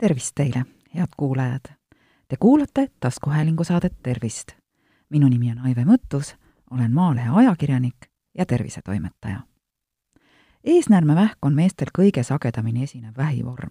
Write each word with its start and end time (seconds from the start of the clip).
tervist 0.00 0.32
teile, 0.34 0.64
head 0.94 1.08
kuulajad! 1.16 1.60
Te 2.28 2.36
kuulate 2.40 2.88
taskuhäälingu 3.00 3.64
saadet 3.64 4.02
Tervist. 4.02 4.52
minu 5.10 5.28
nimi 5.28 5.50
on 5.50 5.58
Aive 5.58 5.84
Mõttus, 5.84 6.36
olen 6.70 6.92
Maalehe 6.92 7.28
ajakirjanik 7.28 7.96
ja 8.38 8.46
tervisetoimetaja. 8.46 9.40
eesnäärmevähk 10.64 11.36
on 11.42 11.54
meestel 11.54 11.86
kõige 11.98 12.22
sagedamini 12.22 12.82
esinev 12.82 13.16
vähivorm. 13.16 13.70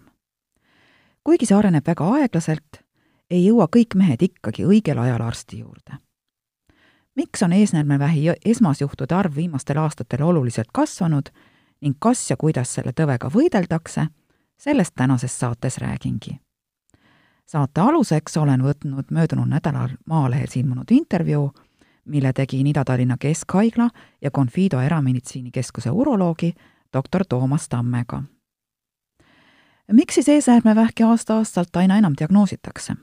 kuigi 1.24 1.46
see 1.46 1.56
areneb 1.56 1.86
väga 1.86 2.04
aeglaselt, 2.04 2.82
ei 3.30 3.46
jõua 3.46 3.66
kõik 3.76 3.94
mehed 3.94 4.22
ikkagi 4.22 4.64
õigel 4.64 4.98
ajal 4.98 5.22
arsti 5.22 5.58
juurde. 5.58 5.98
miks 7.16 7.42
on 7.42 7.52
eesnäärmevähi 7.52 8.24
esmasjuhtude 8.44 9.14
arv 9.14 9.34
viimastel 9.34 9.78
aastatel 9.78 10.22
oluliselt 10.22 10.68
kasvanud 10.72 11.28
ning 11.80 11.96
kas 11.98 12.30
ja 12.30 12.36
kuidas 12.36 12.74
selle 12.74 12.92
tõvega 12.92 13.30
võideldakse 13.30 14.06
sellest 14.60 14.90
tänases 14.94 15.40
saates 15.40 15.78
räägingi. 15.78 16.40
saate 17.46 17.80
aluseks 17.80 18.36
olen 18.36 18.60
võtnud 18.62 19.08
möödunud 19.10 19.48
nädalal 19.48 19.88
Maalehes 20.06 20.56
ilmunud 20.56 20.90
intervjuu, 20.90 21.52
mille 22.04 22.32
tegin 22.32 22.66
Ida-Tallinna 22.66 23.16
Keskhaigla 23.20 23.88
ja 24.22 24.30
Confido 24.30 24.80
Erameditsiinikeskuse 24.80 25.90
uroloogi 25.90 26.52
doktor 26.92 27.24
Toomas 27.28 27.68
Tammega. 27.68 28.22
miks 29.92 30.14
siis 30.14 30.28
eesääärmevähki 30.28 31.02
aasta-aastalt 31.02 31.76
aina 31.76 31.96
enam 31.96 32.14
diagnoositakse? 32.20 32.94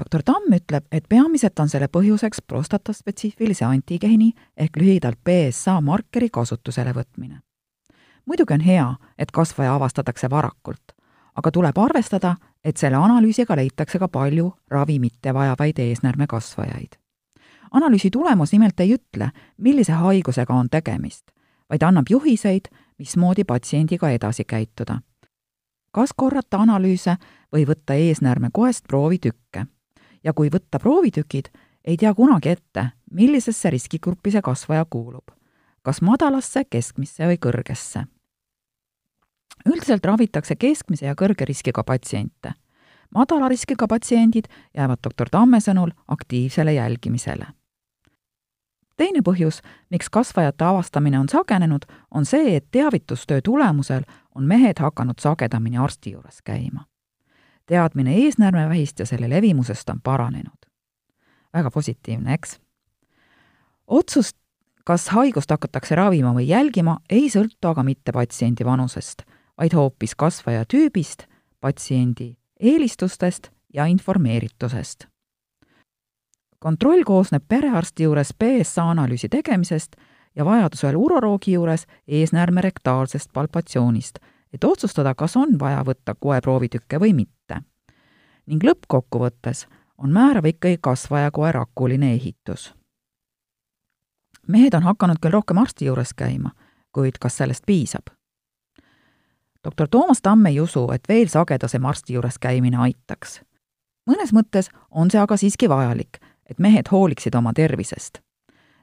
doktor 0.00 0.22
Tamm 0.24 0.52
ütleb, 0.52 0.84
et 0.92 1.04
peamiselt 1.08 1.58
on 1.58 1.68
selle 1.68 1.86
põhjuseks 1.86 2.42
prostataspetsiifilise 2.46 3.64
antigeeni 3.64 4.32
ehk 4.56 4.76
lühidalt 4.76 5.18
PSA 5.24 5.80
markeri 5.80 6.28
kasutusele 6.30 6.92
võtmine 6.92 7.40
muidugi 8.26 8.54
on 8.54 8.60
hea, 8.60 8.94
et 9.18 9.30
kasvaja 9.30 9.74
avastatakse 9.74 10.30
varakult, 10.30 10.92
aga 11.34 11.50
tuleb 11.50 11.78
arvestada, 11.78 12.36
et 12.64 12.76
selle 12.76 12.96
analüüsiga 12.96 13.56
leitakse 13.56 13.98
ka 13.98 14.08
palju 14.08 14.52
ravi 14.70 14.98
mitte 14.98 15.34
vajavaid 15.34 15.78
eesnäärmekasvajaid. 15.78 16.98
analüüsi 17.70 18.10
tulemus 18.10 18.52
nimelt 18.52 18.80
ei 18.80 18.94
ütle, 18.94 19.30
millise 19.58 19.92
haigusega 19.92 20.54
on 20.54 20.68
tegemist, 20.70 21.30
vaid 21.70 21.82
annab 21.82 22.06
juhiseid, 22.10 22.68
mismoodi 22.98 23.44
patsiendiga 23.44 24.10
edasi 24.10 24.44
käituda. 24.44 25.00
kas 25.90 26.10
korrata 26.16 26.58
analüüse 26.58 27.16
või 27.52 27.66
võtta 27.66 27.94
eesnäärmekoest 27.94 28.84
proovitükke. 28.88 29.66
ja 30.24 30.32
kui 30.32 30.48
võtta 30.48 30.78
proovitükid, 30.78 31.48
ei 31.84 31.96
tea 31.96 32.14
kunagi 32.14 32.48
ette, 32.48 32.90
millisesse 33.10 33.70
riskigruppi 33.70 34.30
see 34.30 34.42
kasvaja 34.42 34.84
kuulub. 34.90 35.39
Kas 35.82 36.02
madalasse, 36.02 36.64
keskmisse 36.64 37.26
või 37.26 37.38
kõrgesse 37.38 38.06
üldiselt 39.66 40.04
ravitakse 40.04 40.56
keskmise 40.56 41.06
ja 41.06 41.14
kõrge 41.14 41.44
riskiga 41.44 41.84
patsiente. 41.84 42.52
madala 43.14 43.48
riskiga 43.48 43.86
patsiendid 43.88 44.44
jäävad 44.76 44.98
doktor 45.04 45.28
Tamme 45.30 45.60
sõnul 45.60 45.90
aktiivsele 46.08 46.72
jälgimisele. 46.72 47.46
teine 48.96 49.20
põhjus, 49.20 49.60
miks 49.90 50.10
kasvajate 50.10 50.64
avastamine 50.64 51.18
on 51.18 51.28
sagenenud, 51.28 51.84
on 52.10 52.24
see, 52.24 52.56
et 52.56 52.70
teavitustöö 52.70 53.40
tulemusel 53.40 54.02
on 54.34 54.44
mehed 54.44 54.78
hakanud 54.78 55.18
sagedamini 55.18 55.78
arsti 55.78 56.10
juures 56.10 56.42
käima. 56.42 56.84
teadmine 57.66 58.14
eesnäärmevähist 58.14 58.98
ja 58.98 59.06
selle 59.06 59.30
levimusest 59.30 59.88
on 59.88 60.00
paranenud. 60.00 60.66
väga 61.52 61.70
positiivne, 61.70 62.34
eks? 62.34 62.60
otsust, 63.86 64.36
kas 64.90 65.08
haigust 65.14 65.54
hakatakse 65.54 65.94
ravima 65.94 66.34
või 66.34 66.48
jälgima, 66.50 66.98
ei 67.10 67.28
sõltu 67.30 67.70
aga 67.70 67.86
mitte 67.86 68.12
patsiendi 68.12 68.66
vanusest 68.66 69.22
vaid 69.60 69.74
hoopis 69.76 70.14
kasvaja 70.16 70.64
tüübist, 70.64 71.26
patsiendi 71.60 72.34
eelistustest 72.60 73.50
ja 73.74 73.84
informeeritusest. 73.86 75.06
kontroll 76.58 77.04
koosneb 77.04 77.44
perearsti 77.48 78.02
juures 78.02 78.32
PSA 78.38 78.90
analüüsi 78.90 79.28
tegemisest 79.28 79.96
ja 80.36 80.44
vajadusel 80.44 80.96
uroloogi 80.96 81.52
juures 81.52 81.86
eesnäärme 82.08 82.60
rektaalsest 82.60 83.32
palpatsioonist, 83.32 84.18
et 84.52 84.64
otsustada, 84.64 85.14
kas 85.14 85.36
on 85.36 85.58
vaja 85.60 85.84
võtta 85.84 86.14
koeproovitükke 86.20 87.00
või 87.00 87.12
mitte. 87.14 87.60
ning 88.46 88.64
lõppkokkuvõttes 88.64 89.66
on 89.98 90.12
määrav 90.12 90.44
ikkagi 90.44 90.78
kasvaja 90.80 91.30
koe 91.30 91.52
rakuline 91.52 92.12
ehitus. 92.12 92.74
Mehed 94.50 94.74
on 94.74 94.82
hakanud 94.82 95.20
küll 95.22 95.32
rohkem 95.32 95.58
arsti 95.58 95.86
juures 95.86 96.14
käima, 96.16 96.50
kuid 96.92 97.18
kas 97.20 97.36
sellest 97.36 97.66
piisab? 97.66 98.10
doktor 99.64 99.88
Toomas 99.88 100.22
Tamm 100.22 100.46
ei 100.46 100.60
usu, 100.60 100.90
et 100.92 101.08
veel 101.08 101.28
sagedasem 101.28 101.84
arsti 101.84 102.12
juures 102.12 102.38
käimine 102.38 102.76
aitaks. 102.76 103.40
mõnes 104.10 104.32
mõttes 104.32 104.70
on 104.90 105.10
see 105.10 105.20
aga 105.20 105.36
siiski 105.36 105.68
vajalik, 105.68 106.18
et 106.50 106.58
mehed 106.58 106.88
hooliksid 106.90 107.34
oma 107.34 107.52
tervisest. 107.52 108.18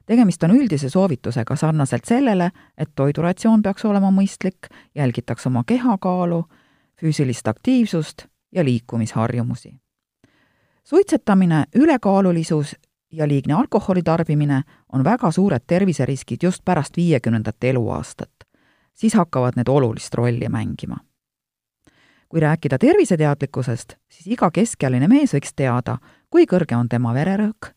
tegemist 0.06 0.42
on 0.42 0.50
üldise 0.50 0.88
soovitusega 0.88 1.56
sarnaselt 1.56 2.04
sellele, 2.04 2.50
et 2.78 2.88
toiduratsioon 2.94 3.62
peaks 3.62 3.84
olema 3.84 4.10
mõistlik, 4.10 4.68
jälgitakse 4.94 5.48
oma 5.48 5.64
kehakaalu, 5.66 6.44
füüsilist 7.00 7.48
aktiivsust 7.48 8.26
ja 8.52 8.64
liikumisharjumusi. 8.64 9.74
suitsetamine, 10.84 11.64
ülekaalulisus 11.74 12.76
ja 13.12 13.28
liigne 13.28 13.54
alkoholi 13.54 14.02
tarbimine 14.02 14.62
on 14.92 15.04
väga 15.04 15.30
suured 15.30 15.62
terviseriskid 15.66 16.42
just 16.42 16.64
pärast 16.64 16.96
viiekümnendat 16.96 17.64
eluaastat 17.64 18.48
siis 18.98 19.14
hakkavad 19.14 19.52
need 19.56 19.68
olulist 19.68 20.14
rolli 20.14 20.48
mängima. 20.48 20.96
kui 22.28 22.40
rääkida 22.40 22.78
terviseteadlikkusest, 22.78 23.92
siis 24.12 24.26
iga 24.26 24.50
keskealine 24.50 25.08
mees 25.08 25.32
võiks 25.32 25.54
teada, 25.56 25.94
kui 26.30 26.44
kõrge 26.44 26.76
on 26.76 26.88
tema 26.88 27.14
vererõhk, 27.16 27.70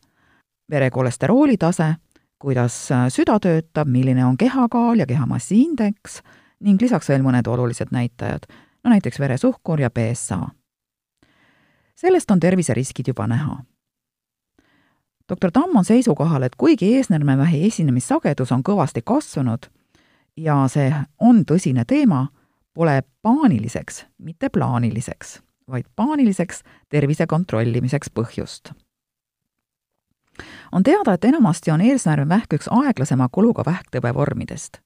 vere 0.70 0.90
kolesterooli 0.90 1.56
tase, 1.56 1.94
kuidas 2.38 2.76
süda 3.08 3.38
töötab, 3.40 3.88
milline 3.88 4.26
on 4.26 4.36
kehakaal 4.36 5.00
ja 5.00 5.06
kehamassi 5.06 5.62
indeks 5.62 6.20
ning 6.60 6.82
lisaks 6.82 7.08
veel 7.08 7.24
mõned 7.24 7.48
olulised 7.48 7.88
näitajad, 7.96 8.44
no 8.84 8.92
näiteks 8.92 9.20
veresuhkur 9.20 9.80
ja 9.80 9.90
BSA. 9.90 10.48
sellest 11.96 12.30
on 12.30 12.40
terviseriskid 12.40 13.08
juba 13.08 13.26
näha 13.26 13.62
doktor 15.32 15.50
Tamm 15.50 15.76
on 15.76 15.84
seisukohal, 15.84 16.42
et 16.42 16.56
kuigi 16.56 16.96
eesnäärmevähi 16.96 17.66
esinemissagedus 17.66 18.52
on 18.52 18.60
kõvasti 18.62 19.00
kasvanud, 19.04 19.64
ja 20.36 20.58
see 20.68 20.90
on 21.20 21.44
tõsine 21.48 21.86
teema, 21.88 22.26
pole 22.74 23.02
paaniliseks, 23.22 24.04
mitte 24.18 24.48
plaaniliseks, 24.52 25.38
vaid 25.70 25.88
paaniliseks 25.96 26.62
tervise 26.88 27.26
kontrollimiseks 27.26 28.12
põhjust. 28.12 28.72
on 30.72 30.82
teada, 30.82 31.12
et 31.12 31.24
enamasti 31.24 31.70
on 31.70 31.80
eesnäärmevähk 31.80 32.52
üks 32.52 32.68
aeglasema 32.70 33.28
kuluga 33.32 33.62
vähktõve 33.66 34.14
vormidest. 34.14 34.78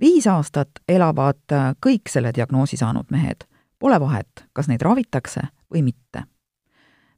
viis 0.00 0.26
aastat 0.26 0.70
elavad 0.88 1.42
kõik 1.86 2.08
selle 2.08 2.32
diagnoosi 2.34 2.76
saanud 2.76 3.06
mehed, 3.10 3.44
pole 3.78 4.00
vahet, 4.00 4.44
kas 4.52 4.68
neid 4.68 4.82
ravitakse 4.82 5.40
või 5.74 5.82
mitte. 5.82 6.24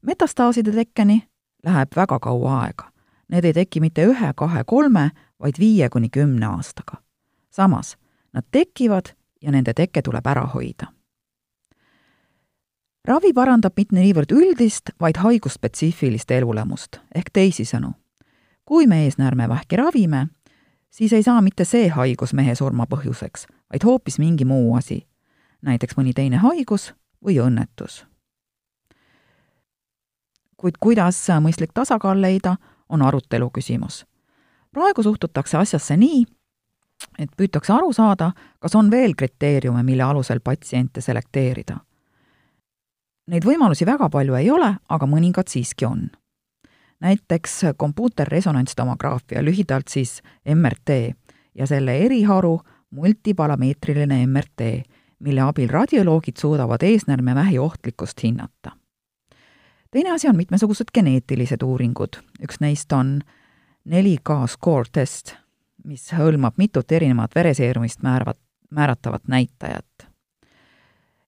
metastaaside 0.03 0.73
tekkeni 0.73 1.23
läheb 1.65 1.97
väga 1.97 2.19
kaua 2.21 2.61
aega. 2.61 2.91
Need 3.29 3.45
ei 3.45 3.53
teki 3.53 3.81
mitte 3.81 4.05
ühe, 4.07 4.33
kahe, 4.37 4.65
kolme, 4.67 5.11
vaid 5.41 5.59
viie 5.59 5.89
kuni 5.89 6.09
kümne 6.13 6.47
aastaga 6.47 7.05
samas, 7.55 7.99
nad 8.33 8.43
tekivad 8.51 9.05
ja 9.43 9.53
nende 9.53 9.75
teke 9.75 10.03
tuleb 10.03 10.27
ära 10.27 10.47
hoida. 10.55 10.87
ravi 13.05 13.33
parandab 13.37 13.77
mitte 13.77 13.95
niivõrd 13.99 14.33
üldist, 14.33 14.91
vaid 15.01 15.19
haigusspetsiifilist 15.21 16.31
elulemust, 16.31 16.99
ehk 17.15 17.29
teisisõnu, 17.33 17.93
kui 18.65 18.87
me 18.87 19.03
eesnäärmevähki 19.05 19.77
ravime, 19.77 20.27
siis 20.91 21.13
ei 21.13 21.23
saa 21.23 21.43
mitte 21.45 21.65
see 21.69 21.89
haigus 21.89 22.33
mehe 22.33 22.55
surma 22.55 22.87
põhjuseks, 22.89 23.47
vaid 23.71 23.85
hoopis 23.85 24.19
mingi 24.19 24.49
muu 24.49 24.75
asi, 24.77 25.05
näiteks 25.63 26.01
mõni 26.01 26.17
teine 26.17 26.41
haigus 26.41 26.95
või 27.25 27.39
õnnetus. 27.45 28.07
Kuid 30.57 30.79
kuidas 30.81 31.19
mõistlik 31.41 31.73
tasakaal 31.75 32.21
leida, 32.21 32.57
on 32.89 33.03
arutelu 33.03 33.51
küsimus. 33.51 34.05
praegu 34.73 35.03
suhtutakse 35.03 35.57
asjasse 35.57 35.97
nii, 35.97 36.25
et 37.19 37.31
püütakse 37.37 37.73
aru 37.73 37.93
saada, 37.93 38.33
kas 38.59 38.75
on 38.75 38.91
veel 38.91 39.15
kriteeriume, 39.15 39.83
mille 39.83 40.03
alusel 40.03 40.41
patsiente 40.41 41.01
selekteerida. 41.01 41.77
Neid 43.27 43.45
võimalusi 43.45 43.87
väga 43.87 44.09
palju 44.11 44.35
ei 44.35 44.51
ole, 44.51 44.75
aga 44.89 45.07
mõningad 45.07 45.49
siiski 45.49 45.85
on. 45.85 46.11
näiteks 47.01 47.63
kompuuterresonantstomograafia, 47.77 49.43
lühidalt 49.43 49.89
siis 49.89 50.23
MRT, 50.55 51.15
ja 51.55 51.67
selle 51.67 51.99
eriharu 51.99 52.61
multipalameetriline 52.91 54.27
MRT, 54.27 54.83
mille 55.19 55.41
abil 55.41 55.69
radioloogid 55.69 56.37
suudavad 56.37 56.83
eesnäärmevähi 56.83 57.59
ohtlikkust 57.59 58.23
hinnata. 58.23 58.71
Teine 59.95 60.11
asi 60.11 60.29
on 60.29 60.37
mitmesugused 60.37 60.91
geneetilised 60.95 61.63
uuringud, 61.63 62.19
üks 62.43 62.59
neist 62.61 62.93
on 62.93 63.21
4K 63.87 64.43
score 64.51 64.91
test 64.93 65.37
mis 65.85 66.09
hõlmab 66.17 66.57
mitut 66.57 66.93
erinevat 66.93 67.35
vereseerumist 67.35 68.03
määravat, 68.03 68.39
määratavat 68.71 69.29
näitajat. 69.29 70.09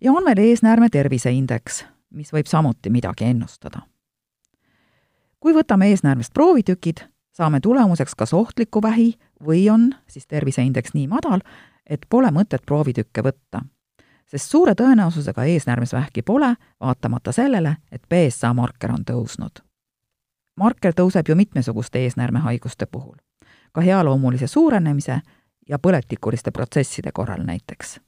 ja 0.00 0.12
on 0.12 0.24
veel 0.24 0.38
eesnäärme 0.38 0.88
terviseindeks, 0.88 1.84
mis 2.10 2.32
võib 2.32 2.46
samuti 2.46 2.90
midagi 2.90 3.24
ennustada. 3.24 3.80
kui 5.40 5.54
võtame 5.54 5.90
eesnäärmest 5.90 6.32
proovitükid, 6.34 7.04
saame 7.32 7.60
tulemuseks 7.60 8.14
kas 8.14 8.32
ohtliku 8.32 8.82
vähi 8.82 9.14
või 9.44 9.70
on 9.70 9.94
siis 10.08 10.26
terviseindeks 10.26 10.94
nii 10.94 11.08
madal, 11.08 11.40
et 11.86 12.06
pole 12.08 12.30
mõtet 12.30 12.62
proovitükke 12.66 13.22
võtta. 13.22 13.60
Sest 14.26 14.50
suure 14.50 14.74
tõenäosusega 14.74 15.44
eesnäärmes 15.44 15.92
vähki 15.92 16.22
pole, 16.22 16.54
vaatamata 16.80 17.32
sellele, 17.32 17.76
et 17.92 18.02
BSA 18.08 18.54
marker 18.54 18.92
on 18.92 19.04
tõusnud. 19.10 19.62
marker 20.56 20.92
tõuseb 20.92 21.28
ju 21.28 21.34
mitmesuguste 21.36 21.98
eesnäärmehaiguste 21.98 22.86
puhul, 22.86 23.16
ka 23.72 23.80
healoomulise 23.80 24.46
suurenemise 24.46 25.20
ja 25.68 25.78
põletikuliste 25.78 26.50
protsesside 26.50 27.12
korral 27.12 27.44
näiteks 27.44 28.00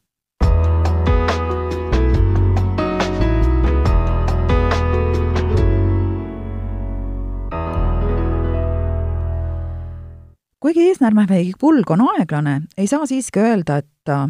kuigi 10.61 10.89
eesnäärmevähi 10.89 11.53
pulg 11.61 11.91
on 11.91 12.01
aeglane, 12.01 12.61
ei 12.79 12.87
saa 12.87 13.07
siiski 13.07 13.41
öelda, 13.41 13.77
et 13.77 14.09
äh, 14.09 14.29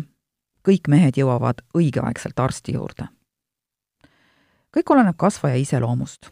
kõik 0.69 0.89
mehed 0.89 1.17
jõuavad 1.17 1.63
õigeaegselt 1.77 2.41
arsti 2.41 2.75
juurde. 2.77 3.09
kõik 4.77 4.91
oleneb 4.91 5.17
kasvaja 5.17 5.57
iseloomust. 5.57 6.31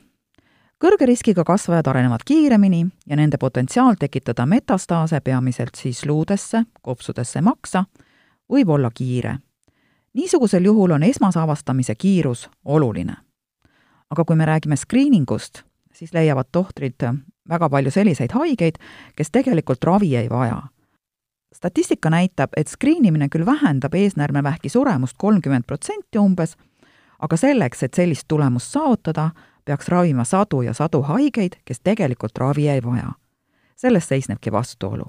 kõrge 0.85 1.07
riskiga 1.07 1.45
kasvajad 1.45 1.87
arenevad 1.87 2.21
kiiremini 2.25 2.87
ja 3.07 3.17
nende 3.17 3.39
potentsiaal 3.39 3.95
tekitada 3.99 4.47
metastaase, 4.47 5.21
peamiselt 5.21 5.75
siis 5.75 6.07
luudesse, 6.07 6.65
kopsudesse, 6.83 7.41
maksa, 7.41 7.85
võib 8.53 8.69
olla 8.69 8.91
kiire. 8.91 9.39
niisugusel 10.15 10.65
juhul 10.65 10.91
on 10.91 11.03
esmase 11.03 11.39
avastamise 11.39 11.95
kiirus 11.95 12.51
oluline. 12.65 13.17
aga 14.11 14.25
kui 14.25 14.37
me 14.37 14.45
räägime 14.45 14.77
skriiningust, 14.77 15.63
siis 15.93 16.13
leiavad 16.13 16.47
tohtrid 16.53 17.03
väga 17.49 17.69
palju 17.69 17.91
selliseid 17.91 18.33
haigeid, 18.33 18.75
kes 19.17 19.31
tegelikult 19.31 19.85
ravi 19.85 20.17
ei 20.17 20.29
vaja. 20.31 20.63
Statistika 21.57 22.11
näitab, 22.11 22.51
et 22.57 22.69
skriinimine 22.69 23.29
küll 23.29 23.47
vähendab 23.47 23.95
eesnäärmevähki 23.95 24.69
suremust 24.69 25.17
kolmkümmend 25.19 25.65
protsenti 25.67 26.19
umbes, 26.19 26.57
aga 27.19 27.37
selleks, 27.37 27.83
et 27.83 27.95
sellist 27.95 28.29
tulemust 28.29 28.73
saavutada, 28.73 29.31
peaks 29.65 29.89
ravima 29.89 30.25
sadu 30.25 30.63
ja 30.63 30.75
sadu 30.75 31.03
haigeid, 31.03 31.57
kes 31.65 31.81
tegelikult 31.81 32.39
ravi 32.39 32.69
ei 32.69 32.83
vaja. 32.83 33.13
selles 33.77 34.09
seisnebki 34.09 34.53
vastuolu. 34.53 35.05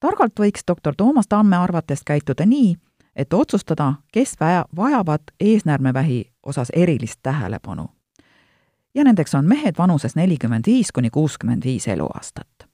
targalt 0.00 0.40
võiks 0.40 0.62
doktor 0.68 0.94
Toomas 0.96 1.28
Tamme 1.28 1.56
arvates 1.56 2.02
käituda 2.06 2.46
nii, 2.46 2.76
et 3.16 3.32
otsustada, 3.32 3.94
kes 4.12 4.36
vaja, 4.40 4.64
vajavad 4.76 5.22
eesnäärmevähi 5.40 6.32
osas 6.42 6.70
erilist 6.70 7.20
tähelepanu 7.22 7.88
ja 8.94 9.04
nendeks 9.04 9.34
on 9.34 9.44
mehed 9.44 9.74
vanuses 9.78 10.16
nelikümmend 10.16 10.64
viis 10.66 10.92
kuni 10.92 11.10
kuuskümmend 11.10 11.64
viis 11.64 11.88
eluaastat. 11.88 12.69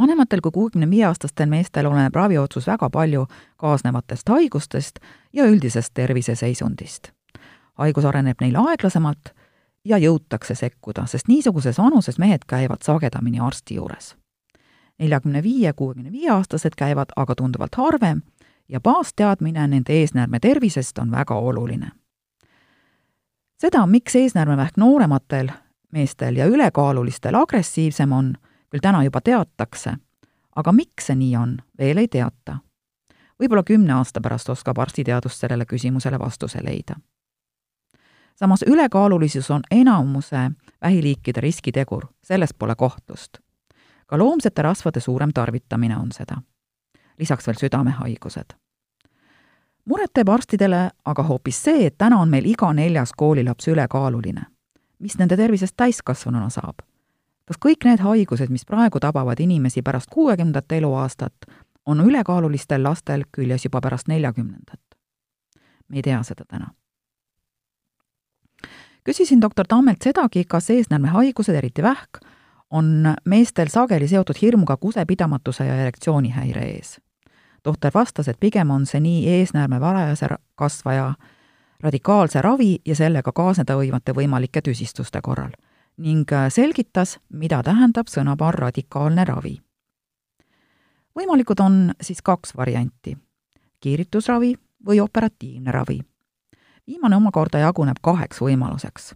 Vanematel 0.00 0.40
kui 0.40 0.52
kuuekümne 0.52 0.90
viie 0.90 1.04
aastastel 1.06 1.48
meestel 1.48 1.86
oleneb 1.86 2.14
raviotsus 2.14 2.66
väga 2.66 2.90
palju 2.90 3.26
kaasnevatest 3.56 4.28
haigustest 4.28 4.98
ja 5.32 5.44
üldisest 5.44 5.94
terviseseisundist. 5.94 7.12
haigus 7.74 8.04
areneb 8.04 8.40
neil 8.40 8.56
aeglasemalt 8.56 9.34
ja 9.84 9.98
jõutakse 9.98 10.54
sekkuda, 10.54 11.06
sest 11.06 11.28
niisuguses 11.28 11.78
vanuses 11.78 12.18
mehed 12.18 12.44
käivad 12.46 12.82
sagedamini 12.82 13.40
arsti 13.40 13.74
juures. 13.74 14.16
neljakümne 14.98 15.42
viie, 15.42 15.72
kuuekümne 15.72 16.12
viie 16.12 16.30
aastased 16.30 16.74
käivad 16.76 17.12
aga 17.16 17.34
tunduvalt 17.34 17.74
harvem 17.74 18.22
ja 18.68 18.80
baasteadmine 18.80 19.66
nende 19.66 19.92
eesnäärme 19.92 20.40
tervisest 20.40 20.98
on 20.98 21.10
väga 21.10 21.34
oluline 21.34 21.90
seda, 23.60 23.86
miks 23.86 24.16
eesnäärmevähk 24.16 24.76
noorematel 24.76 25.50
meestel 25.92 26.36
ja 26.36 26.46
ülekaalulistel 26.46 27.34
agressiivsem 27.34 28.12
on, 28.12 28.34
küll 28.70 28.80
täna 28.80 29.04
juba 29.04 29.20
teatakse, 29.20 29.94
aga 30.56 30.72
miks 30.72 31.06
see 31.10 31.16
nii 31.16 31.36
on, 31.36 31.56
veel 31.78 31.98
ei 31.98 32.08
teata. 32.08 32.58
võib-olla 33.40 33.62
kümne 33.64 33.92
aasta 33.92 34.20
pärast 34.20 34.48
oskab 34.48 34.78
arstiteadus 34.78 35.40
sellele 35.40 35.64
küsimusele 35.64 36.18
vastuse 36.18 36.64
leida. 36.64 36.96
samas 38.34 38.64
ülekaalulisus 38.66 39.50
on 39.50 39.62
enamuse 39.70 40.50
vähiliikide 40.82 41.40
riskitegur, 41.40 42.06
selles 42.22 42.54
pole 42.54 42.74
kohtlust. 42.74 43.38
ka 44.06 44.18
loomsete 44.18 44.62
rasvade 44.62 45.00
suurem 45.00 45.30
tarvitamine 45.34 45.96
on 45.96 46.12
seda. 46.12 46.42
lisaks 47.18 47.46
veel 47.46 47.56
südamehaigused 47.56 48.60
muret 49.90 50.12
teeb 50.14 50.28
arstidele 50.28 50.90
aga 51.04 51.22
hoopis 51.22 51.62
see, 51.64 51.86
et 51.86 51.98
täna 51.98 52.20
on 52.22 52.30
meil 52.30 52.46
iga 52.46 52.72
neljas 52.72 53.12
koolilaps 53.16 53.68
ülekaaluline. 53.68 54.46
mis 54.98 55.18
nende 55.18 55.36
tervisest 55.36 55.76
täiskasvanuna 55.76 56.50
saab? 56.50 56.82
Kas 57.50 57.58
kõik 57.58 57.84
need 57.88 57.98
haigused, 58.04 58.50
mis 58.54 58.62
praegu 58.66 59.00
tabavad 59.02 59.40
inimesi 59.42 59.82
pärast 59.82 60.10
kuuekümnendat 60.14 60.72
eluaastat, 60.72 61.48
on 61.86 62.00
ülekaalulistel 62.00 62.82
lastel 62.82 63.24
küljes 63.32 63.64
juba 63.66 63.80
pärast 63.80 64.08
neljakümnendat? 64.08 64.80
me 65.88 65.98
ei 65.98 66.02
tea 66.02 66.22
seda 66.22 66.44
täna. 66.46 66.70
küsisin 69.04 69.40
doktor 69.42 69.66
Tammelt 69.66 70.02
sedagi, 70.02 70.44
kas 70.44 70.70
eesnäärmehaigused, 70.70 71.54
eriti 71.54 71.82
vähk, 71.82 72.20
on 72.70 73.16
meestel 73.24 73.68
sageli 73.68 74.08
seotud 74.08 74.38
hirmuga 74.42 74.76
kusepidamatuse 74.76 75.66
ja 75.66 75.74
erektsioonihäire 75.74 76.62
ees 76.70 77.00
tohter 77.62 77.90
vastas, 77.94 78.28
et 78.28 78.40
pigem 78.40 78.70
on 78.70 78.86
see 78.86 79.00
nii 79.00 79.28
eesnäärme 79.28 79.80
varajase 79.80 80.28
kasvaja 80.54 81.14
radikaalse 81.80 82.42
ravi 82.42 82.78
ja 82.86 82.96
sellega 82.96 83.32
kaasneda 83.32 83.76
võivate 83.76 84.14
võimalike 84.16 84.62
tüsistuste 84.62 85.20
korral 85.22 85.50
ning 86.00 86.32
äh, 86.32 86.48
selgitas, 86.48 87.18
mida 87.28 87.62
tähendab 87.62 88.08
sõnapaar 88.08 88.56
radikaalne 88.58 89.24
ravi. 89.24 89.60
võimalikud 91.16 91.60
on 91.60 91.92
siis 92.00 92.22
kaks 92.22 92.56
varianti, 92.56 93.16
kiiritusravi 93.80 94.54
või 94.86 95.00
operatiivne 95.00 95.72
ravi. 95.72 96.00
viimane 96.86 97.16
omakorda 97.16 97.58
jaguneb 97.58 97.96
kaheks 98.02 98.40
võimaluseks. 98.40 99.14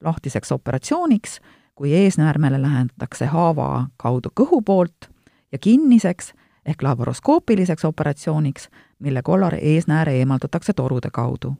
lahtiseks 0.00 0.52
operatsiooniks, 0.52 1.40
kui 1.74 1.94
eesnäärmele 1.94 2.62
lähendatakse 2.62 3.26
haava 3.26 3.88
kaudu 3.96 4.28
kõhu 4.40 4.62
poolt 4.62 5.10
ja 5.52 5.58
kinniseks, 5.58 6.32
ehk 6.66 6.82
laparoskoopiliseks 6.82 7.84
operatsiooniks, 7.84 8.68
mille 8.98 9.22
kollar 9.22 9.54
eesnääre 9.60 10.12
eemaldatakse 10.12 10.72
torude 10.72 11.08
kaudu. 11.12 11.56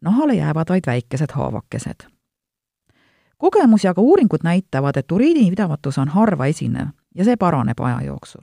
nahale 0.00 0.34
jäävad 0.34 0.68
vaid 0.68 0.86
väikesed 0.86 1.32
haavakesed. 1.32 2.11
Kogemus 3.42 3.84
ja 3.84 3.94
ka 3.94 4.00
uuringud 4.00 4.44
näitavad, 4.44 4.96
et 4.96 5.12
uriinipidamatus 5.12 5.98
on 5.98 6.08
harva 6.08 6.46
esinev 6.46 6.94
ja 7.14 7.24
see 7.24 7.36
paraneb 7.36 7.80
aja 7.80 8.04
jooksul. 8.06 8.42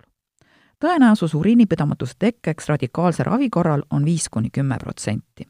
tõenäosus 0.80 1.36
uriinipidamatuse 1.36 2.14
tekkeks 2.20 2.68
radikaalse 2.70 3.24
ravi 3.24 3.50
korral 3.50 3.84
on 3.90 4.06
viis 4.06 4.30
kuni 4.30 4.50
kümme 4.50 4.78
protsenti. 4.80 5.48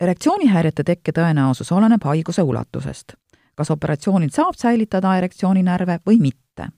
erektsioonihäirete 0.00 0.84
tekke 0.84 1.12
tõenäosus 1.12 1.72
oleneb 1.72 2.02
haiguse 2.04 2.42
ulatusest. 2.42 3.12
kas 3.54 3.70
operatsioonil 3.70 4.30
saab 4.30 4.54
säilitada 4.58 5.16
erektsiooninärve 5.16 6.00
või 6.10 6.20
mitte 6.20 6.68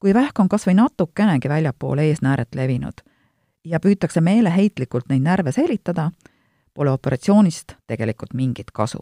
kui 0.00 0.14
vähk 0.14 0.40
on 0.40 0.48
kas 0.48 0.66
või 0.66 0.74
natukenegi 0.74 1.48
väljapoole 1.48 2.04
eesnääret 2.10 2.54
levinud 2.54 3.00
ja 3.64 3.80
püütakse 3.80 4.20
meeleheitlikult 4.20 5.08
neid 5.08 5.22
närve 5.22 5.52
säilitada, 5.52 6.10
pole 6.74 6.90
operatsioonist 6.90 7.74
tegelikult 7.86 8.34
mingit 8.34 8.70
kasu. 8.72 9.00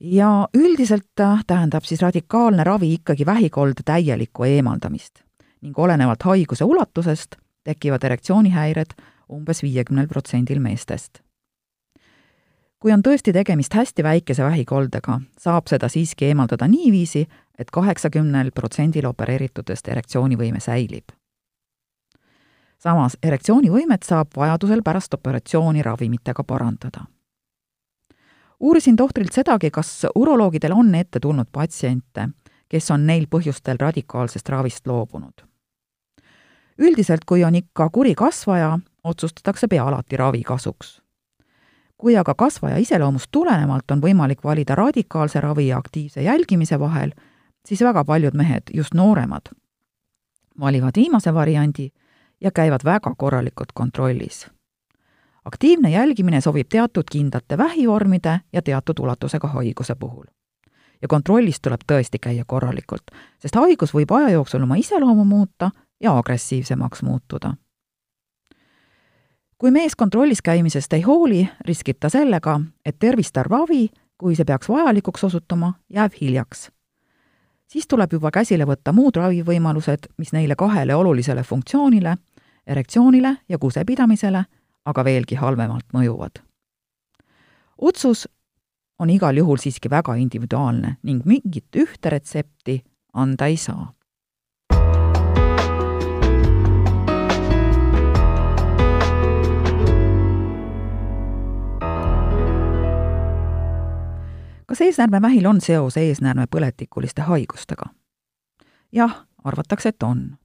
Ja 0.00 0.48
üldiselt 0.54 1.06
tähendab 1.46 1.84
siis 1.84 2.02
radikaalne 2.02 2.64
ravi 2.64 2.92
ikkagi 2.94 3.26
vähikolde 3.26 3.82
täielikku 3.84 4.44
eemaldamist 4.44 5.24
ning 5.60 5.78
olenevalt 5.78 6.22
haiguse 6.22 6.64
ulatusest 6.64 7.36
tekivad 7.64 8.04
erektsioonihäired 8.04 8.94
umbes 9.32 9.62
viiekümnel 9.62 10.08
protsendil 10.08 10.60
meestest 10.60 11.20
kui 12.80 12.92
on 12.92 13.02
tõesti 13.04 13.32
tegemist 13.36 13.74
hästi 13.76 14.02
väikese 14.02 14.44
vähikoldega, 14.44 15.20
saab 15.38 15.68
seda 15.68 15.88
siiski 15.92 16.30
eemaldada 16.30 16.68
niiviisi, 16.68 17.26
et 17.58 17.70
kaheksakümnel 17.70 18.50
protsendil 18.56 19.06
opereeritutest 19.06 19.88
erektsioonivõime 19.88 20.60
säilib. 20.60 21.12
samas, 22.80 23.16
erektsioonivõimet 23.22 24.02
saab 24.02 24.28
vajadusel 24.36 24.82
pärast 24.82 25.14
operatsiooni 25.14 25.82
ravimitega 25.82 26.44
parandada. 26.44 27.04
Uurisin 28.60 28.96
tohtrilt 28.96 29.32
sedagi, 29.32 29.70
kas 29.70 30.06
uroloogidel 30.14 30.72
on 30.72 30.94
ette 30.94 31.20
tulnud 31.20 31.48
patsiente, 31.52 32.28
kes 32.68 32.90
on 32.90 33.06
neil 33.06 33.26
põhjustel 33.30 33.76
radikaalsest 33.80 34.48
ravist 34.48 34.86
loobunud. 34.86 35.46
üldiselt, 36.78 37.24
kui 37.26 37.44
on 37.44 37.54
ikka 37.54 37.90
kuri 37.90 38.14
kasvaja, 38.14 38.78
otsustatakse 39.04 39.68
pea 39.68 39.84
alati 39.84 40.16
ravi 40.16 40.42
kasuks 40.42 41.00
kui 42.00 42.16
aga 42.16 42.34
kasvaja 42.34 42.78
iseloomust 42.80 43.28
tulenevalt 43.30 43.92
on 43.92 44.00
võimalik 44.00 44.44
valida 44.44 44.74
radikaalse 44.74 45.40
ravi 45.44 45.66
ja 45.68 45.78
aktiivse 45.78 46.22
jälgimise 46.24 46.78
vahel, 46.80 47.12
siis 47.66 47.82
väga 47.84 48.04
paljud 48.04 48.34
mehed, 48.34 48.72
just 48.74 48.96
nooremad, 48.96 49.52
valivad 50.60 50.96
viimase 50.96 51.34
variandi 51.34 51.90
ja 52.40 52.50
käivad 52.50 52.84
väga 52.84 53.12
korralikult 53.16 53.72
kontrollis. 53.74 54.46
Aktiivne 55.50 55.90
jälgimine 55.90 56.40
sobib 56.40 56.68
teatud 56.70 57.08
kindlate 57.12 57.58
vähivormide 57.58 58.40
ja 58.52 58.62
teatud 58.62 58.98
ulatusega 58.98 59.48
haiguse 59.48 59.94
puhul. 59.94 60.24
ja 61.02 61.08
kontrollis 61.08 61.60
tuleb 61.60 61.80
tõesti 61.92 62.18
käia 62.22 62.44
korralikult, 62.46 63.10
sest 63.42 63.56
haigus 63.56 63.94
võib 63.94 64.12
aja 64.12 64.28
jooksul 64.30 64.62
oma 64.62 64.76
iseloomu 64.76 65.24
muuta 65.24 65.70
ja 66.00 66.18
agressiivsemaks 66.18 67.02
muutuda. 67.02 67.54
kui 69.58 69.70
mees 69.70 69.96
kontrollis 69.96 70.42
käimisest 70.42 70.92
ei 70.92 71.02
hooli, 71.02 71.48
riskib 71.66 71.96
ta 72.00 72.08
sellega, 72.08 72.60
et 72.84 72.98
tervistav 72.98 73.50
ravi, 73.50 73.88
kui 74.18 74.36
see 74.36 74.44
peaks 74.44 74.68
vajalikuks 74.68 75.24
osutuma, 75.24 75.72
jääb 75.88 76.12
hiljaks 76.20 76.70
siis 77.72 77.86
tuleb 77.88 78.12
juba 78.12 78.30
käsile 78.30 78.66
võtta 78.66 78.92
muud 78.92 79.16
ravivõimalused, 79.16 80.10
mis 80.18 80.32
neile 80.32 80.56
kahele 80.56 80.94
olulisele 80.94 81.42
funktsioonile, 81.42 82.16
erektsioonile 82.66 83.36
ja 83.48 83.58
kusepidamisele, 83.58 84.44
aga 84.86 85.04
veelgi 85.04 85.34
halvemalt 85.34 85.86
mõjuvad. 85.92 86.42
otsus 87.78 88.28
on 88.98 89.10
igal 89.10 89.36
juhul 89.36 89.56
siiski 89.56 89.90
väga 89.90 90.14
individuaalne 90.14 90.96
ning 91.02 91.24
mingit 91.24 91.76
ühte 91.76 92.10
retsepti 92.10 92.82
anda 93.12 93.46
ei 93.46 93.56
saa 93.56 93.92
kas 104.70 104.80
eesnäärmevähil 104.80 105.46
on 105.46 105.60
seos 105.60 105.96
eesnäärmepõletikuliste 105.96 107.22
haigustega? 107.26 107.90
jah, 108.92 109.26
arvatakse, 109.44 109.88
et 109.88 110.02
on. 110.02 110.38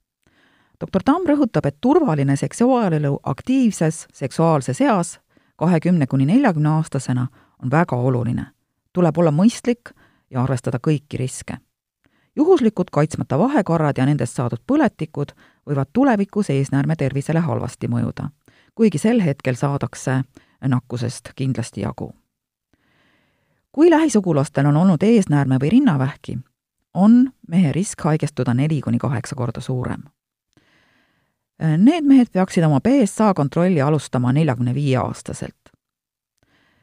Doktor 0.80 1.02
Tamm 1.04 1.26
rõhutab, 1.26 1.66
et 1.66 1.76
turvaline 1.80 2.36
seksuaalelu 2.36 3.20
aktiivses 3.22 4.06
seksuaalses 4.12 4.80
eas 4.80 5.20
kahekümne 5.56 6.06
kuni 6.06 6.26
neljakümne 6.26 6.68
aastasena 6.68 7.26
on 7.62 7.70
väga 7.70 7.96
oluline. 7.96 8.46
tuleb 8.92 9.18
olla 9.18 9.30
mõistlik 9.30 9.92
ja 10.30 10.42
arvestada 10.42 10.78
kõiki 10.78 11.18
riske. 11.18 11.56
juhuslikud 12.36 12.90
kaitsmata 12.92 13.38
vahekorrad 13.38 13.98
ja 13.98 14.06
nendest 14.06 14.36
saadud 14.36 14.60
põletikud 14.66 15.32
võivad 15.66 15.86
tulevikus 15.92 16.50
eesnäärme 16.50 16.96
tervisele 16.96 17.40
halvasti 17.40 17.88
mõjuda, 17.88 18.30
kuigi 18.74 18.98
sel 18.98 19.20
hetkel 19.20 19.54
saadakse 19.54 20.22
nakkusest 20.68 21.32
kindlasti 21.36 21.80
jagu 21.80 22.12
kui 23.76 23.90
lähisugulastel 23.90 24.66
on 24.66 24.76
olnud 24.76 25.02
eesnäärme 25.02 25.58
või 25.60 25.68
rinnavähki, 25.70 26.38
on 26.94 27.26
mehe 27.48 27.72
risk 27.72 28.00
haigestuda 28.08 28.54
neli 28.54 28.80
kuni 28.80 28.98
kaheksa 28.98 29.36
korda 29.36 29.60
suurem. 29.60 30.02
Need 31.58 32.04
mehed 32.04 32.28
peaksid 32.32 32.64
oma 32.66 32.80
BSA 32.84 33.34
kontrolli 33.34 33.80
alustama 33.80 34.32
neljakümne 34.32 34.74
viie 34.74 34.96
aastaselt. 35.00 35.72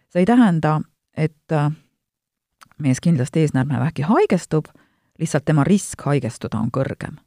see 0.09 0.21
ei 0.21 0.25
tähenda, 0.25 0.81
et 1.17 1.53
mees 2.77 3.01
kindlasti 3.01 3.39
eesnäärmevähki 3.39 4.01
haigestub, 4.01 4.65
lihtsalt 5.19 5.45
tema 5.45 5.63
risk 5.63 6.01
haigestuda 6.01 6.57
on 6.57 6.71
kõrgem. 6.73 7.17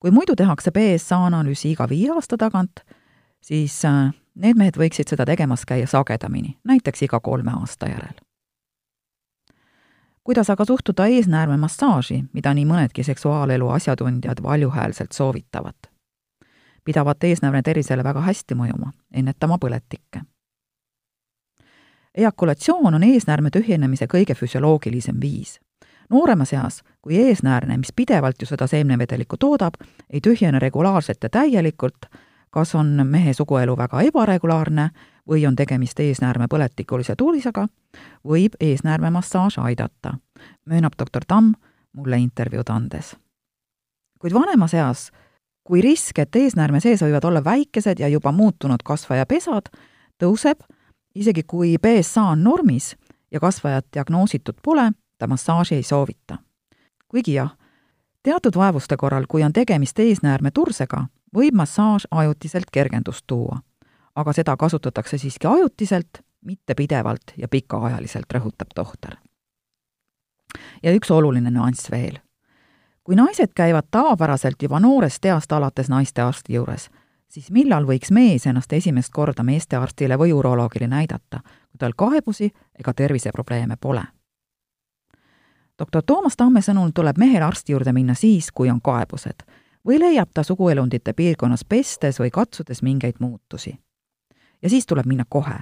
kui 0.00 0.10
muidu 0.10 0.36
tehakse 0.36 0.70
BSA 0.70 1.26
analüüsi 1.26 1.72
iga 1.72 1.88
viie 1.88 2.10
aasta 2.14 2.36
tagant, 2.36 2.80
siis 3.40 3.82
need 4.34 4.56
mehed 4.56 4.76
võiksid 4.76 5.08
seda 5.08 5.26
tegemas 5.26 5.66
käia 5.66 5.86
sagedamini, 5.86 6.58
näiteks 6.64 7.02
iga 7.02 7.20
kolme 7.20 7.52
aasta 7.60 7.86
järel 7.86 8.16
kuidas 10.28 10.50
aga 10.50 10.64
suhtuda 10.64 11.06
eesnäärmemassaaži, 11.08 12.18
mida 12.36 12.50
nii 12.54 12.66
mõnedki 12.68 13.00
seksuaalelu 13.04 13.70
asjatundjad 13.72 14.42
valjuhäälselt 14.44 15.16
soovitavad? 15.16 15.88
Pidavat 16.84 17.24
eesnäärme 17.24 17.62
tervisele 17.62 18.04
väga 18.04 18.20
hästi 18.20 18.54
mõjuma, 18.54 18.92
ennetama 19.12 19.58
põletikke. 19.58 20.22
ejakulatsioon 22.14 22.94
on 22.94 23.02
eesnäärme 23.02 23.50
tühjenemise 23.50 24.06
kõige 24.06 24.34
füsioloogilisem 24.34 25.20
viis. 25.20 25.60
nooremas 26.10 26.52
eas, 26.52 26.82
kui 27.02 27.16
eesnäärne, 27.16 27.78
mis 27.78 27.92
pidevalt 27.96 28.36
ju 28.40 28.46
seda 28.46 28.66
seemnevedelikku 28.66 29.36
toodab, 29.36 29.74
ei 30.10 30.20
tühjene 30.20 30.58
regulaarselt 30.58 31.18
ja 31.22 31.28
täielikult, 31.28 32.06
kas 32.50 32.74
on 32.74 33.06
mehe 33.06 33.32
suguelu 33.32 33.76
väga 33.76 34.02
ebaregulaarne 34.02 34.90
või 35.28 35.46
on 35.46 35.56
tegemist 35.56 36.00
eesnäärmepõletikulise 36.00 37.14
tuulisega, 37.16 37.68
võib 38.24 38.56
eesnäärmemassaaž 38.60 39.58
aidata, 39.58 40.14
möönab 40.64 40.92
doktor 40.98 41.24
Tamm 41.28 41.54
mulle 41.92 42.18
intervjuud 42.18 42.70
andes. 42.70 43.16
kuid 44.18 44.34
vanemas 44.34 44.74
eas, 44.74 45.10
kui 45.68 45.82
risk, 45.84 46.16
et 46.18 46.36
eesnäärme 46.36 46.80
sees 46.80 47.02
võivad 47.04 47.26
olla 47.28 47.42
väikesed 47.44 48.00
ja 48.00 48.08
juba 48.08 48.32
muutunud 48.32 48.80
kasvajapesad, 48.84 49.68
tõuseb, 50.16 50.62
isegi 51.14 51.44
kui 51.44 51.74
BSA 51.76 52.22
on 52.32 52.44
normis 52.44 52.94
ja 53.30 53.40
kasvajat 53.40 53.90
diagnoositud 53.92 54.62
pole, 54.64 54.86
ta 55.18 55.26
massaaži 55.28 55.74
ei 55.76 55.82
soovita. 55.82 56.38
kuigi 57.08 57.34
jah, 57.34 57.52
teatud 58.22 58.56
vaevuste 58.56 58.96
korral, 58.96 59.26
kui 59.28 59.44
on 59.44 59.52
tegemist 59.52 59.98
eesnäärme 59.98 60.50
tursega, 60.50 61.04
võib 61.36 61.54
massaaž 61.54 62.06
ajutiselt 62.10 62.70
kergendust 62.72 63.26
tuua. 63.26 63.60
aga 64.14 64.32
seda 64.32 64.56
kasutatakse 64.56 65.18
siiski 65.18 65.46
ajutiselt, 65.46 66.24
mitte 66.44 66.74
pidevalt 66.74 67.36
ja 67.36 67.48
pikaajaliselt, 67.48 68.32
rõhutab 68.34 68.72
tohter. 68.74 69.16
ja 70.82 70.96
üks 70.96 71.10
oluline 71.10 71.50
nüanss 71.50 71.90
veel. 71.90 72.18
Kui 73.08 73.16
naised 73.16 73.48
käivad 73.54 73.86
tavapäraselt 73.90 74.62
juba 74.62 74.80
noorest 74.80 75.24
east 75.24 75.52
alates 75.52 75.88
naistearsti 75.88 76.54
juures, 76.54 76.90
siis 77.28 77.46
millal 77.50 77.86
võiks 77.88 78.10
mees 78.12 78.44
ennast 78.46 78.72
esimest 78.76 79.12
korda 79.16 79.42
meestearstile 79.42 80.18
või 80.20 80.34
uroloogile 80.36 80.86
näidata, 80.86 81.40
kui 81.40 81.78
tal 81.78 81.94
kaebusi 81.96 82.50
ega 82.78 82.92
terviseprobleeme 82.92 83.76
pole? 83.80 84.02
doktor 85.78 86.02
Toomas 86.02 86.36
Tamme 86.36 86.60
sõnul 86.60 86.90
tuleb 86.94 87.16
mehel 87.18 87.42
arsti 87.42 87.72
juurde 87.72 87.92
minna 87.96 88.14
siis, 88.14 88.52
kui 88.52 88.68
on 88.70 88.80
kaebused 88.84 89.40
või 89.88 90.00
leiab 90.04 90.28
ta 90.34 90.42
suguelundite 90.42 91.12
piirkonnas 91.12 91.64
pestes 91.64 92.20
või 92.20 92.30
katsudes 92.30 92.82
mingeid 92.82 93.16
muutusi. 93.20 93.78
ja 94.62 94.68
siis 94.68 94.86
tuleb 94.86 95.06
minna 95.06 95.24
kohe, 95.28 95.56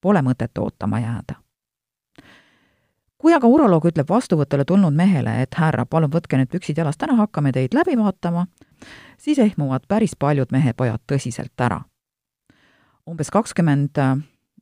pole 0.00 0.20
mõtet 0.22 0.58
ootama 0.58 1.00
jääda. 1.00 1.41
Kui 3.22 3.34
aga 3.34 3.46
uroloog 3.46 3.86
ütleb 3.86 4.08
vastuvõtule 4.10 4.64
tulnud 4.66 4.94
mehele, 4.98 5.36
et 5.44 5.54
härra, 5.54 5.86
palun 5.86 6.10
võtke 6.10 6.40
nüüd 6.40 6.50
püksid 6.50 6.78
jalast 6.78 7.02
ära, 7.06 7.14
hakkame 7.20 7.52
teid 7.54 7.74
läbi 7.74 7.94
vaatama, 7.98 8.48
siis 9.18 9.38
ehmuvad 9.38 9.86
päris 9.88 10.16
paljud 10.18 10.50
mehepojad 10.50 11.00
tõsiselt 11.06 11.60
ära. 11.60 11.80
umbes 13.06 13.30
kakskümmend 13.30 13.98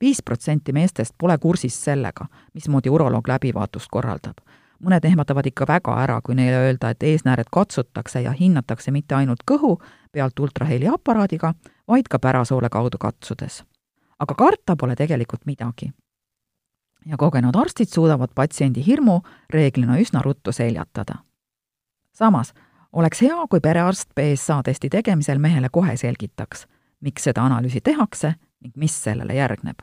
viis 0.01 0.23
protsenti 0.23 0.73
meestest 0.73 1.15
pole 1.19 1.39
kursis 1.39 1.85
sellega, 1.85 2.27
mismoodi 2.55 2.89
uroloog 2.89 3.29
läbivaatust 3.29 3.89
korraldab 3.91 4.41
mõned 4.81 5.05
ehmatavad 5.05 5.47
ikka 5.47 5.67
väga 5.69 5.97
ära, 6.03 6.21
kui 6.25 6.35
neile 6.35 6.57
öelda, 6.65 6.91
et 6.91 7.03
eesnääred 7.03 7.51
katsutakse 7.53 8.23
ja 8.25 8.33
hinnatakse 8.33 8.91
mitte 8.91 9.15
ainult 9.15 9.45
kõhu 9.51 9.77
pealt 10.13 10.41
ultraheliaparaadiga, 10.41 11.55
vaid 11.89 12.09
ka 12.09 12.19
pärasoole 12.19 12.69
kaudu 12.69 12.99
katsudes. 12.99 13.65
aga 14.19 14.35
karta 14.35 14.77
pole 14.77 14.97
tegelikult 14.97 15.47
midagi. 15.47 15.93
Ja 17.07 17.17
kogenud 17.17 17.57
arstid 17.57 17.89
suudavad 17.89 18.29
patsiendi 18.35 18.87
hirmu 18.87 19.21
reeglina 19.51 19.99
üsna 19.99 20.23
ruttu 20.23 20.53
seljatada. 20.53 21.15
samas 22.13 22.55
oleks 22.93 23.23
hea, 23.23 23.47
kui 23.51 23.61
perearst 23.61 24.11
BSA 24.15 24.63
testi 24.63 24.89
tegemisel 24.89 25.39
mehele 25.39 25.69
kohe 25.73 25.97
selgitaks, 25.97 26.67
miks 27.01 27.25
seda 27.25 27.43
analüüsi 27.43 27.81
tehakse 27.81 28.35
ning 28.61 28.77
mis 28.77 29.03
sellele 29.03 29.35
järgneb. 29.35 29.79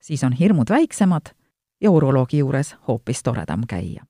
siis 0.00 0.24
on 0.24 0.32
hirmud 0.32 0.70
väiksemad 0.70 1.34
ja 1.80 1.90
uroloogi 1.90 2.38
juures 2.38 2.76
hoopis 2.88 3.22
toredam 3.22 3.66
käia 3.68 4.04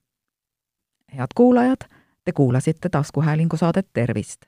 head 1.17 1.27
kuulajad, 1.35 1.81
te 2.25 2.31
kuulasite 2.31 2.89
taskuhäälingu 2.89 3.57
saadet 3.57 3.87
Tervist. 3.93 4.41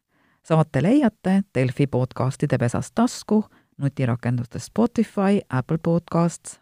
saate 0.43 0.83
leiate 0.83 1.41
Delfi 1.55 1.87
podcastide 1.87 2.57
pesas 2.57 2.91
tasku, 2.95 3.45
nutirakendustes 3.77 4.65
Spotify, 4.65 5.41
Apple 5.49 5.77
Podcasts, 5.83 6.61